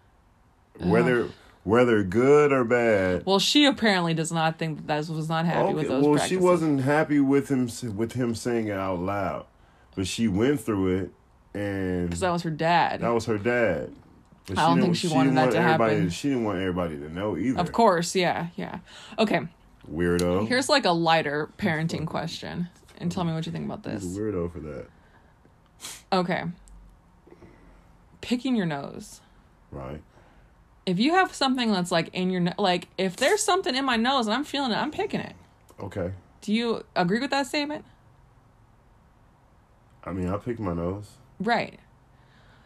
[0.80, 1.30] Whether
[1.64, 3.26] whether good or bad.
[3.26, 6.04] well, she apparently does not think that that was not happy with those.
[6.04, 6.30] well, practices.
[6.30, 9.46] she wasn't happy with him with him saying it out loud,
[9.96, 11.12] but she went through it,
[11.54, 13.02] and because that was her dad.
[13.02, 13.94] that was her dad.
[14.46, 16.10] But I don't think she wanted that want to everybody, happen.
[16.10, 17.60] She didn't want everybody to know either.
[17.62, 18.80] of course, yeah, yeah.
[19.18, 19.40] Okay,
[19.90, 20.46] weirdo.
[20.50, 24.04] here's like a lighter parenting question, and tell me what you think about this.
[24.04, 24.88] weirdo for that,
[26.12, 26.44] Okay,
[28.20, 29.22] picking your nose.
[29.72, 30.02] right?
[30.86, 34.28] If you have something that's like in your like if there's something in my nose
[34.28, 35.36] and I'm feeling it, I'm picking it.
[35.80, 36.12] Okay.
[36.42, 37.86] Do you agree with that statement?
[40.04, 41.12] I mean, I pick my nose.
[41.40, 41.80] Right.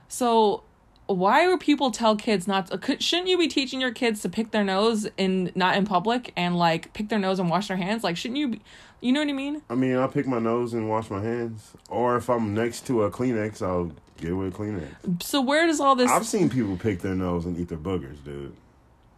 [0.07, 0.63] So
[1.05, 4.51] why would people tell kids not to shouldn't you be teaching your kids to pick
[4.51, 8.03] their nose in not in public and like pick their nose and wash their hands?
[8.03, 8.61] Like shouldn't you be,
[8.99, 9.61] you know what I mean?
[9.69, 13.03] I mean, I pick my nose and wash my hands, or if I'm next to
[13.03, 15.23] a Kleenex, I'll get it with a Kleenex.
[15.23, 18.23] So where does all this I've seen people pick their nose and eat their boogers,
[18.23, 18.55] dude.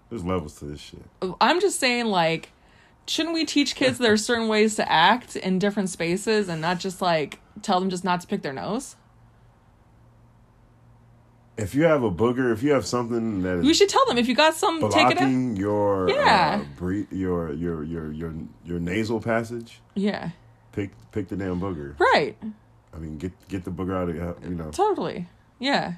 [0.10, 1.04] There's levels to this shit.
[1.42, 2.52] I'm just saying like
[3.08, 6.80] shouldn't we teach kids there are certain ways to act in different spaces and not
[6.80, 8.96] just like tell them just not to pick their nose?
[11.58, 14.18] If you have a booger, if you have something that is You should tell them
[14.18, 15.08] if you got some take it out.
[15.18, 16.62] blocking your Yeah.
[16.62, 18.34] uh, breathe, your your your your
[18.64, 20.30] your nasal passage, Yeah.
[20.72, 22.00] pick pick the damn booger.
[22.00, 22.38] Right.
[22.94, 24.72] I mean, get get the booger out of your- you know.
[24.72, 25.28] Totally.
[25.60, 25.94] Yeah.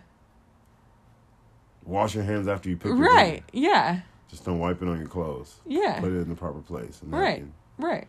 [1.85, 2.91] Wash your hands after you pick.
[2.93, 3.43] Right.
[3.53, 4.01] Yeah.
[4.29, 5.55] Just don't wipe it on your clothes.
[5.65, 5.99] Yeah.
[5.99, 6.99] Put it in the proper place.
[7.03, 7.29] Right.
[7.39, 7.53] napkin.
[7.77, 8.07] Right.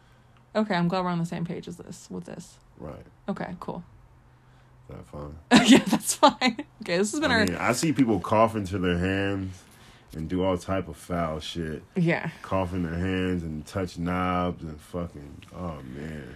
[0.54, 2.58] Okay, I'm glad we're on the same page as this with this.
[2.78, 3.06] Right.
[3.28, 3.82] Okay, cool.
[4.90, 5.36] Is that fine?
[5.68, 6.64] yeah, that's fine.
[6.82, 9.62] Okay, this has been I our mean, I see people cough into their hands
[10.14, 11.82] and do all type of foul shit.
[11.96, 12.28] yeah.
[12.42, 15.44] Cough in their hands and touch knobs and fucking.
[15.56, 16.34] Oh man.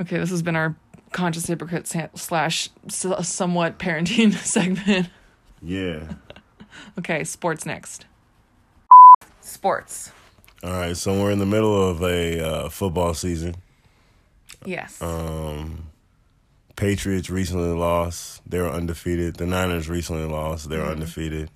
[0.00, 0.74] Okay, this has been our
[1.12, 5.08] conscious hypocrite slash somewhat parenting segment.
[5.62, 6.14] Yeah.
[6.98, 8.06] Okay, sports next.
[9.40, 10.12] Sports.
[10.62, 13.54] All right, so we're in the middle of a uh, football season.
[14.64, 15.00] Yes.
[15.00, 15.86] Um,
[16.76, 19.36] Patriots recently lost; they were undefeated.
[19.36, 21.50] The Niners recently lost; they were undefeated.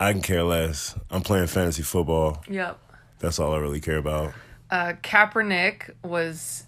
[0.00, 0.94] I can care less.
[1.10, 2.42] I'm playing fantasy football.
[2.48, 2.78] yep.
[3.18, 4.34] That's all I really care about.
[4.70, 6.64] Uh, Kaepernick was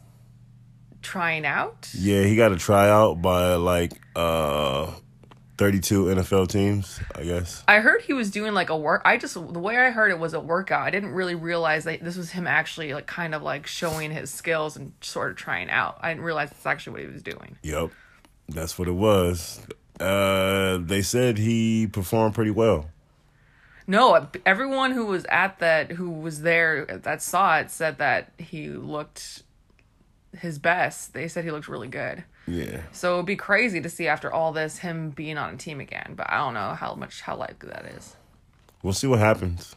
[1.09, 1.89] trying out.
[1.95, 4.93] Yeah, he got a tryout by like uh
[5.57, 7.65] 32 NFL teams, I guess.
[7.67, 9.01] I heard he was doing like a work.
[9.07, 10.83] I just the way I heard it was a workout.
[10.83, 14.31] I didn't really realize that this was him actually like kind of like showing his
[14.31, 15.99] skills and sort of trying out.
[16.03, 17.57] I didn't realize that's actually what he was doing.
[17.63, 17.91] Yep.
[18.51, 19.67] That's what it was.
[19.99, 22.91] Uh they said he performed pretty well.
[23.87, 28.69] No, everyone who was at that, who was there that saw it, said that he
[28.69, 29.45] looked
[30.37, 31.15] his best.
[31.15, 32.25] They said he looked really good.
[32.47, 32.83] Yeah.
[32.93, 36.15] So it'd be crazy to see after all this him being on a team again.
[36.17, 38.17] But I don't know how much how likely that is.
[38.83, 39.75] We'll see what happens.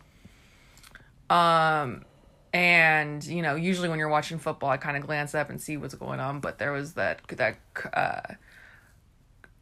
[1.29, 2.05] Um
[2.53, 5.77] and you know, usually when you're watching football, I kind of glance up and see
[5.77, 6.39] what's going on.
[6.39, 7.57] But there was that that
[7.93, 8.33] uh,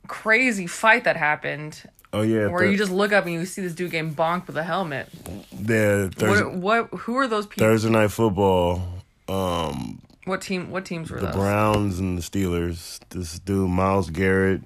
[0.07, 2.47] crazy fight that happened Oh yeah.
[2.47, 5.09] where you just look up and you see this dude getting bonked with a helmet.
[5.53, 6.53] Thursday, What?
[6.91, 6.99] What?
[7.01, 7.67] Who are those people?
[7.67, 8.81] Thursday night football.
[9.27, 10.69] Um What team?
[10.69, 11.35] What teams were the those?
[11.35, 12.99] Browns and the Steelers.
[13.09, 14.61] This dude Myles Garrett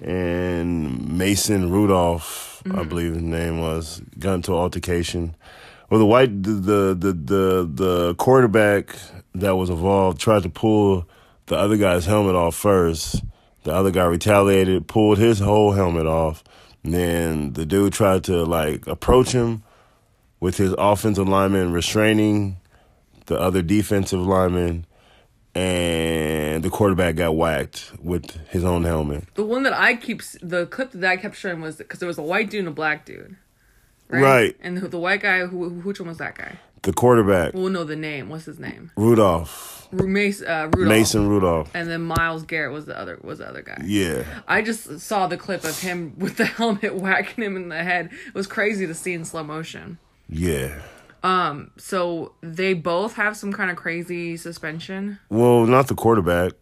[0.00, 2.88] and Mason Rudolph, I mm-hmm.
[2.88, 5.36] believe his name was, got into altercation.
[5.88, 8.96] Well, the white the, the the the the quarterback
[9.34, 11.08] that was involved tried to pull
[11.46, 13.22] the other guy's helmet off first.
[13.64, 16.42] The other guy retaliated, pulled his whole helmet off.
[16.82, 19.62] And then the dude tried to like approach him
[20.40, 22.56] with his offensive lineman restraining
[23.26, 24.86] the other defensive lineman,
[25.54, 29.24] and the quarterback got whacked with his own helmet.
[29.34, 32.18] The one that I keep, the clip that I kept showing was because there was
[32.18, 33.36] a white dude and a black dude,
[34.08, 34.54] Right.
[34.60, 36.58] And the, the white guy, who, who- which one was that guy?
[36.82, 38.28] The quarterback, We'll know the name.
[38.28, 38.90] What's his name?
[38.96, 40.88] Rudolph, Ru- Mace, uh, Rudolph.
[40.88, 41.70] Mason Rudolph.
[41.74, 43.80] And then Myles Garrett was the other was the other guy.
[43.84, 44.24] Yeah.
[44.48, 48.10] I just saw the clip of him with the helmet whacking him in the head.
[48.26, 49.98] It was crazy to see in slow motion.
[50.28, 50.82] Yeah.
[51.22, 55.18] So they both have some kind of crazy suspension.
[55.28, 56.52] Well, not the quarterback.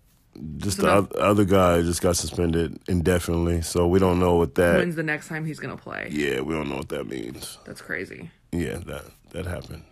[0.57, 3.62] Just So the other guy just got suspended indefinitely.
[3.62, 4.77] So we don't know what that.
[4.79, 6.09] When's the next time he's gonna play?
[6.11, 7.59] Yeah, we don't know what that means.
[7.64, 8.31] That's crazy.
[8.53, 9.83] Yeah, that that happened.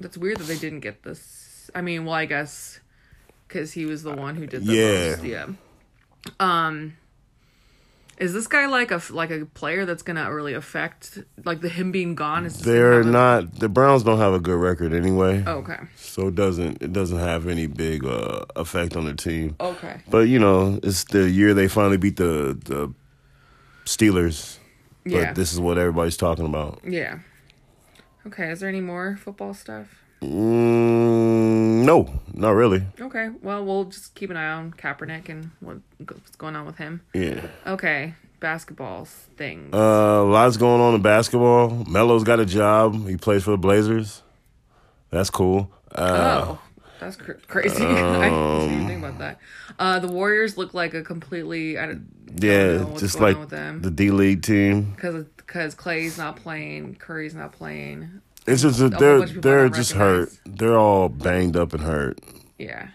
[0.00, 1.70] That's weird that they didn't get this.
[1.74, 2.80] I mean, well, I guess
[3.48, 5.10] because he was the one who did the Yeah.
[5.16, 5.24] most.
[5.24, 5.46] Yeah.
[6.40, 6.94] Um,
[8.18, 11.90] is this guy like a like a player that's gonna really affect like the him
[11.92, 12.46] being gone?
[12.46, 13.58] Is They're have a- not.
[13.58, 15.42] The Browns don't have a good record anyway.
[15.46, 15.78] Oh, okay.
[15.96, 19.56] So it doesn't it doesn't have any big uh, effect on the team.
[19.60, 20.00] Okay.
[20.08, 22.92] But you know, it's the year they finally beat the the
[23.84, 24.58] Steelers.
[25.04, 25.26] Yeah.
[25.26, 26.80] But this is what everybody's talking about.
[26.84, 27.18] Yeah.
[28.26, 28.50] Okay.
[28.50, 30.03] Is there any more football stuff?
[30.22, 32.82] Mm, no, not really.
[33.00, 33.30] Okay.
[33.42, 37.02] Well, we'll just keep an eye on Kaepernick and what's going on with him.
[37.14, 37.46] Yeah.
[37.66, 38.14] Okay.
[38.40, 39.72] Basketball things.
[39.74, 41.84] Uh, lots going on in basketball.
[41.88, 43.06] Melo's got a job.
[43.08, 44.22] He plays for the Blazers.
[45.10, 45.70] That's cool.
[45.94, 46.60] Uh, Oh,
[47.00, 47.84] that's cr- crazy.
[47.84, 49.38] I didn't think about that.
[49.78, 51.78] Uh, the Warriors look like a completely.
[51.78, 52.06] I don't,
[52.40, 53.82] yeah, don't know what's just going like on with them.
[53.82, 54.92] the D League team.
[54.94, 58.20] because because Clay's not playing, Curry's not playing.
[58.46, 60.30] It's just that they're bunch of people I they're just hurt.
[60.44, 62.18] They're all banged up and hurt.
[62.58, 62.88] Yeah,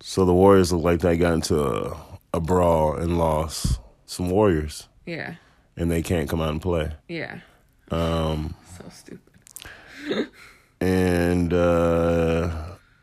[0.00, 1.96] So the Warriors look like they got into a,
[2.34, 5.34] a brawl and lost some Warriors, yeah,
[5.76, 6.92] and they can't come out and play.
[7.08, 7.40] yeah.
[7.90, 10.28] Um, So stupid.
[10.80, 12.07] and uh,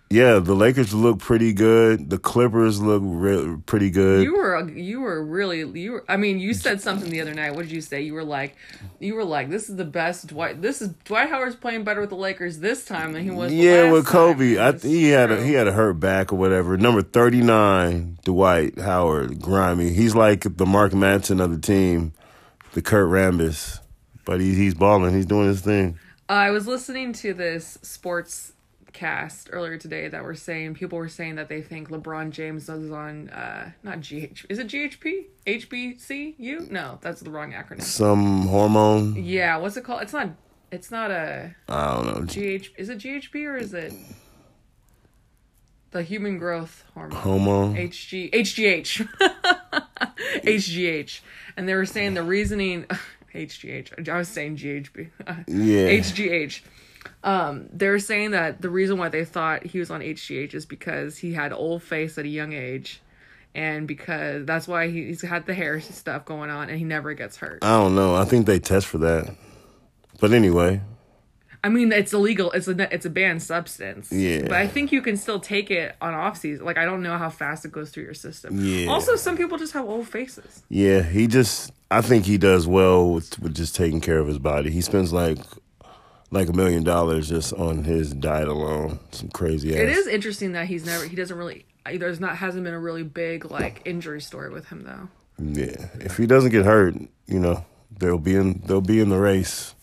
[0.10, 2.12] yeah, the Lakers look pretty good.
[2.12, 4.24] The Clippers look re- pretty good.
[4.24, 5.94] You were you were really you.
[5.94, 7.56] Were, I mean, you said something the other night.
[7.56, 8.02] What did you say?
[8.02, 8.56] You were like,
[9.00, 10.28] you were like, this is the best.
[10.28, 10.62] Dwight.
[10.62, 13.52] This is Dwight Howard's playing better with the Lakers this time than he was.
[13.52, 14.60] yeah, with Kobe.
[14.60, 16.78] I he had a, he had a hurt back or whatever.
[16.78, 19.90] Number thirty nine, Dwight Howard, grimy.
[19.90, 22.14] He's like the Mark Madsen of the team,
[22.74, 23.80] the Kurt Rambis,
[24.24, 25.16] but he, he's balling.
[25.16, 25.98] He's doing his thing.
[26.30, 28.54] I was listening to this sports
[28.96, 32.92] cast earlier today that were saying people were saying that they think LeBron James is
[32.92, 39.16] on uh not GH is it GHP HBCU no that's the wrong acronym Some hormone.
[39.22, 40.30] yeah what's it called it's not
[40.72, 42.26] it's not a I don't know.
[42.26, 43.94] GH is it GHP or is it
[45.92, 47.74] the human growth hormone Homo.
[47.74, 49.08] HG HGH
[50.44, 51.20] HGH
[51.58, 52.86] and they were saying the reasoning
[53.34, 55.10] HGH I was saying GHB
[55.48, 55.90] Yeah.
[56.00, 56.62] HGH.
[57.24, 61.18] Um, they're saying that the reason why they thought he was on HGH is because
[61.18, 63.02] he had old face at a young age,
[63.54, 67.14] and because that's why he- he's had the hair stuff going on, and he never
[67.14, 67.60] gets hurt.
[67.64, 68.16] I don't know.
[68.16, 69.36] I think they test for that.
[70.20, 70.82] But anyway,
[71.64, 72.52] I mean, it's illegal.
[72.52, 74.12] It's a it's a banned substance.
[74.12, 74.42] Yeah.
[74.44, 76.64] But I think you can still take it on off season.
[76.66, 78.64] Like I don't know how fast it goes through your system.
[78.64, 78.88] Yeah.
[78.88, 80.64] Also, some people just have old faces.
[80.70, 81.72] yeah, he just.
[81.92, 84.70] I think he does well with with just taking care of his body.
[84.72, 85.38] He spends like
[86.36, 89.00] like a million dollars just on his diet alone.
[89.12, 89.80] Some crazy ass.
[89.80, 93.04] It is interesting that he's never he doesn't really there's not hasn't been a really
[93.04, 95.10] big like injury story with him though.
[95.38, 97.66] Yeah, if he doesn't get hurt, you know,
[97.98, 99.74] they'll be in they'll be in the race.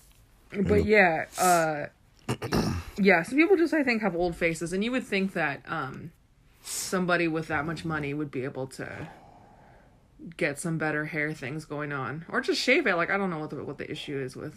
[0.53, 1.87] But yeah, uh
[2.99, 6.13] yeah, some people just I think have old faces and you would think that um
[6.63, 9.09] somebody with that much money would be able to
[10.37, 13.39] get some better hair things going on or just shave it like I don't know
[13.39, 14.55] what the what the issue is with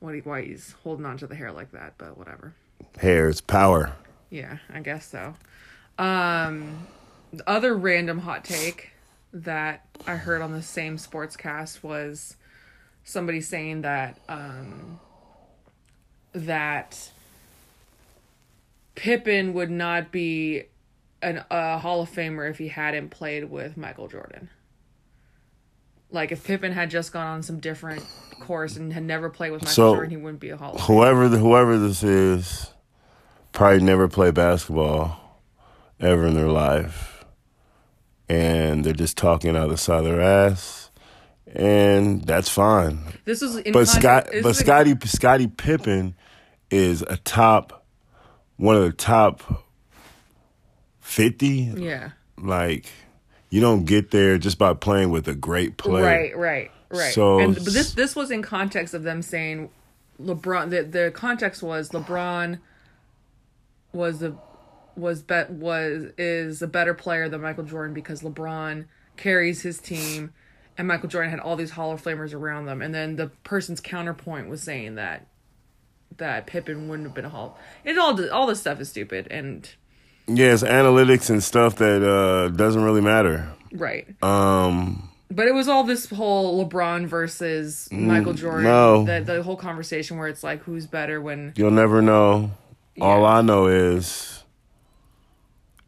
[0.00, 2.54] what he why he's holding on to the hair like that, but whatever.
[2.98, 3.92] Hair is power.
[4.30, 5.34] Yeah, I guess so.
[5.98, 6.86] Um,
[7.32, 8.90] the other random hot take
[9.32, 12.36] that I heard on the same sportscast was
[13.04, 15.00] somebody saying that um,
[16.32, 17.10] that
[18.94, 20.64] Pippen would not be
[21.22, 24.50] an a Hall of Famer if he hadn't played with Michael Jordan.
[26.10, 28.04] Like if Pippen had just gone on some different
[28.40, 30.80] course and had never played with Michael So, Jordan, he wouldn't be a Hall of
[30.82, 32.70] Whoever the, whoever this is,
[33.52, 35.20] probably never played basketball
[35.98, 37.24] ever in their life,
[38.28, 40.90] and they're just talking out the side of their ass,
[41.46, 43.00] and that's fine.
[43.24, 46.14] This in But context- Scott, but is Scottie, Scottie Pippen
[46.70, 47.84] is a top,
[48.56, 49.64] one of the top
[51.00, 51.72] fifty.
[51.76, 52.10] yeah.
[52.38, 52.86] Like,
[53.56, 56.04] you don't get there just by playing with a great player.
[56.04, 57.14] Right, right, right.
[57.14, 59.70] So- and this this was in context of them saying
[60.20, 60.68] LeBron.
[60.68, 62.58] The the context was LeBron
[63.94, 64.36] was a
[64.94, 68.84] was bet was is a better player than Michael Jordan because LeBron
[69.16, 70.34] carries his team,
[70.76, 72.82] and Michael Jordan had all these Hall of Famers around them.
[72.82, 75.26] And then the person's counterpoint was saying that
[76.18, 77.58] that Pippen wouldn't have been a Hall.
[77.84, 79.66] It all all this stuff is stupid and
[80.28, 83.48] Yeah, it's analytics and stuff that uh, doesn't really matter.
[83.72, 84.06] right.
[84.22, 88.64] Um, But it was all this whole LeBron versus Michael Jordan.
[88.64, 89.04] no.
[89.04, 91.52] The, the whole conversation where it's like, who's better when.
[91.56, 92.50] you'll never know.
[93.00, 94.42] All I know is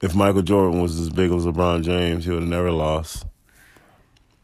[0.03, 3.24] if Michael Jordan was as big as LeBron James, he would have never lost.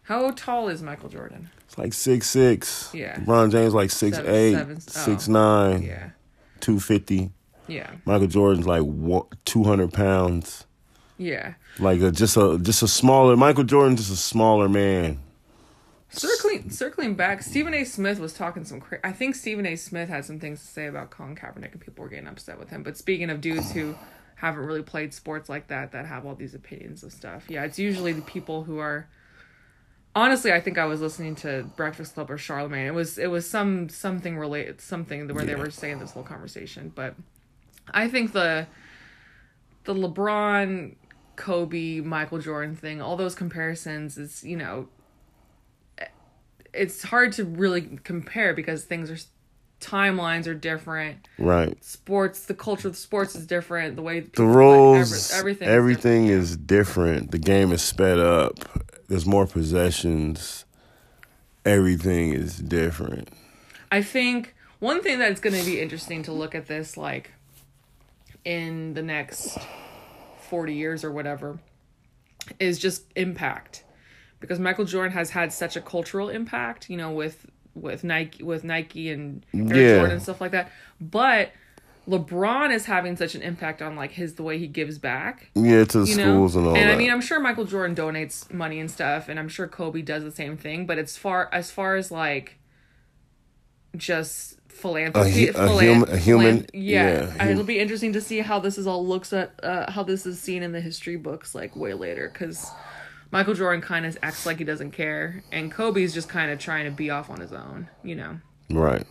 [0.04, 1.50] How tall is Michael Jordan?
[1.66, 2.90] It's like six six.
[2.92, 3.16] Yeah.
[3.20, 4.90] LeBron James like six Seven- eight, seven- oh.
[4.90, 6.10] six nine, Yeah.
[6.60, 7.30] two fifty.
[7.66, 7.90] Yeah.
[8.04, 8.82] Michael Jordan's like
[9.44, 10.66] two hundred pounds.
[11.18, 11.54] Yeah.
[11.78, 15.20] Like a, just a just a smaller Michael Jordan's just a smaller man.
[16.10, 17.84] Circling circling back, Stephen A.
[17.84, 18.80] Smith was talking some.
[18.80, 19.74] Cra- I think Stephen A.
[19.74, 22.70] Smith had some things to say about Colin Kaepernick, and people were getting upset with
[22.70, 22.84] him.
[22.84, 23.96] But speaking of dudes who
[24.36, 27.80] haven't really played sports like that, that have all these opinions of stuff, yeah, it's
[27.80, 29.08] usually the people who are.
[30.14, 32.86] Honestly, I think I was listening to Breakfast Club or Charlemagne.
[32.86, 36.92] It was it was some something related something where they were saying this whole conversation.
[36.94, 37.16] But
[37.92, 38.66] I think the
[39.84, 40.94] the LeBron,
[41.36, 44.88] Kobe, Michael Jordan thing, all those comparisons is you know
[46.72, 49.18] it's hard to really compare because things are
[49.80, 51.28] timelines are different.
[51.38, 51.82] Right.
[51.84, 53.96] Sports, the culture of sports is different.
[53.96, 57.30] The way The play, rules, every- everything, everything, is is different.
[57.30, 58.58] The game is sped up.
[59.08, 60.64] There's more possessions.
[61.64, 63.28] Everything is different.
[63.92, 67.30] I think one thing that's going to be interesting to look at this like
[68.44, 69.58] in the next
[70.48, 71.58] 40 years or whatever
[72.60, 73.84] is just impact
[74.40, 78.62] because Michael Jordan has had such a cultural impact, you know, with with Nike with
[78.64, 79.96] Nike and Air Yeah.
[79.96, 80.70] Jordan and stuff like that.
[81.00, 81.52] But
[82.06, 85.50] LeBron is having such an impact on like his the way he gives back.
[85.54, 86.22] Yeah, to the You know?
[86.34, 86.82] schools and all and that.
[86.82, 90.02] And I mean, I'm sure Michael Jordan donates money and stuff, and I'm sure Kobe
[90.02, 90.84] does the same thing.
[90.86, 92.58] But it's far as far as like
[93.96, 97.64] just philanthropy, A hu- a philan- hum- a human- philan- yeah, yeah, And hum- it'll
[97.64, 100.62] be interesting to see how this is all looks at uh, how this is seen
[100.62, 102.66] in the history books like way later because
[103.30, 106.84] Michael Jordan kind of acts like he doesn't care, and Kobe's just kind of trying
[106.84, 108.38] to be off on his own, you know.
[108.70, 109.04] right.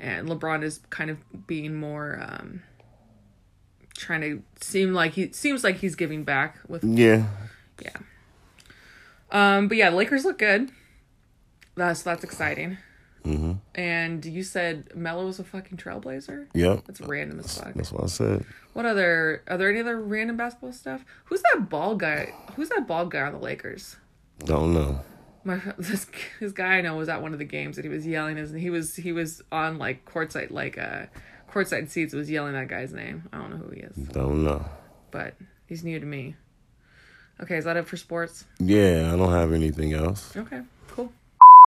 [0.00, 2.62] And LeBron is kind of being more um
[3.96, 7.26] trying to seem like he seems like he's giving back with Yeah.
[7.80, 7.96] yeah.
[9.30, 10.70] Um, but yeah, Lakers look good.
[11.76, 12.78] That's that's exciting.
[13.24, 13.52] Mm-hmm.
[13.74, 16.46] And you said Melo was a fucking trailblazer.
[16.52, 16.84] Yep.
[16.86, 17.72] That's random as fuck.
[17.74, 18.44] That's what I said.
[18.74, 19.42] What other?
[19.48, 21.04] Are there any other random basketball stuff?
[21.24, 22.34] Who's that bald guy?
[22.56, 23.96] Who's that bald guy on the Lakers?
[24.40, 25.00] Don't know.
[25.44, 26.06] My this
[26.40, 28.52] this guy I know was at one of the games and he was yelling his.
[28.52, 31.06] He was he was on like courtside like uh
[31.50, 32.12] courtside seats.
[32.14, 33.28] Was yelling that guy's name.
[33.32, 34.64] I don't know who he is, Don't know.
[35.10, 35.34] but
[35.66, 36.36] he's new to me.
[37.40, 38.44] Okay, is that it for sports?
[38.60, 40.36] Yeah, I don't have anything else.
[40.36, 41.10] Okay, cool.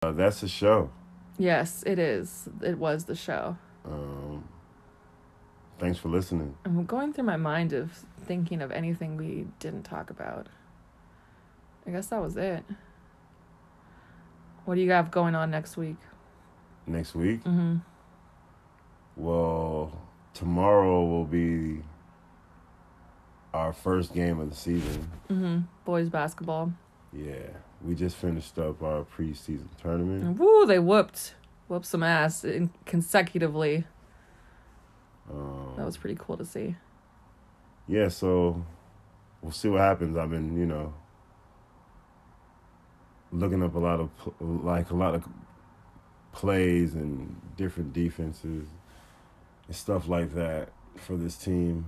[0.03, 0.89] Uh, that's the show.
[1.37, 2.47] Yes, it is.
[2.61, 3.57] It was the show.
[3.85, 4.47] Um,
[5.79, 6.55] thanks for listening.
[6.65, 7.91] I'm going through my mind of
[8.25, 10.47] thinking of anything we didn't talk about.
[11.85, 12.63] I guess that was it.
[14.65, 15.97] What do you have going on next week?
[16.87, 17.77] Next week, Mm-hmm.
[19.17, 19.97] Well,
[20.33, 21.81] tomorrow will be
[23.53, 25.09] our first game of the season.
[25.29, 25.59] Mm-hmm.
[25.85, 26.73] Boys basketball.
[27.13, 27.47] Yeah,
[27.85, 30.37] we just finished up our preseason tournament.
[30.39, 31.35] Woo, they whooped,
[31.67, 33.85] whooped some ass in, consecutively.
[35.31, 36.75] Um, That was pretty cool to see.
[37.87, 38.65] yeah, so
[39.41, 40.17] we'll see what happens.
[40.17, 40.93] I've been, you know,
[43.31, 44.09] looking up a lot of
[44.39, 45.27] like a lot of
[46.31, 48.67] plays and different defenses
[49.67, 51.85] and stuff like that for this team,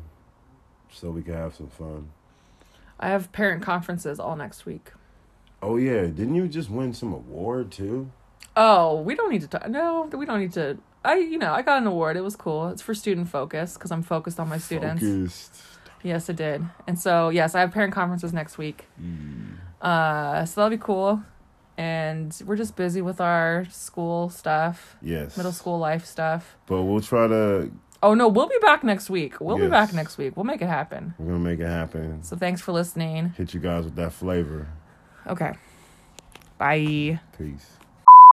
[0.91, 2.09] so we can have some fun.
[2.99, 4.91] I have parent conferences all next week.
[5.61, 8.11] Oh yeah, didn't you just win some award too?
[8.55, 9.67] Oh, we don't need to talk.
[9.69, 10.77] No, we don't need to.
[11.05, 12.17] I, you know, I got an award.
[12.17, 12.69] It was cool.
[12.69, 15.01] It's for student focus because I'm focused on my students.
[15.03, 15.61] Focused.
[16.03, 16.63] Yes, it did.
[16.85, 18.85] And so, yes, I have parent conferences next week.
[19.81, 21.23] Uh, so that'll be cool.
[21.77, 25.37] And we're just busy with our school stuff, Yes.
[25.37, 26.57] middle school life stuff.
[26.65, 27.71] But we'll try to.
[28.01, 29.39] Oh no, we'll be back next week.
[29.39, 30.35] We'll be back next week.
[30.35, 31.13] We'll make it happen.
[31.19, 32.23] We're gonna make it happen.
[32.23, 33.29] So thanks for listening.
[33.37, 34.67] Hit you guys with that flavor.
[35.27, 35.51] Okay.
[36.57, 37.19] Bye.
[37.37, 37.76] Peace.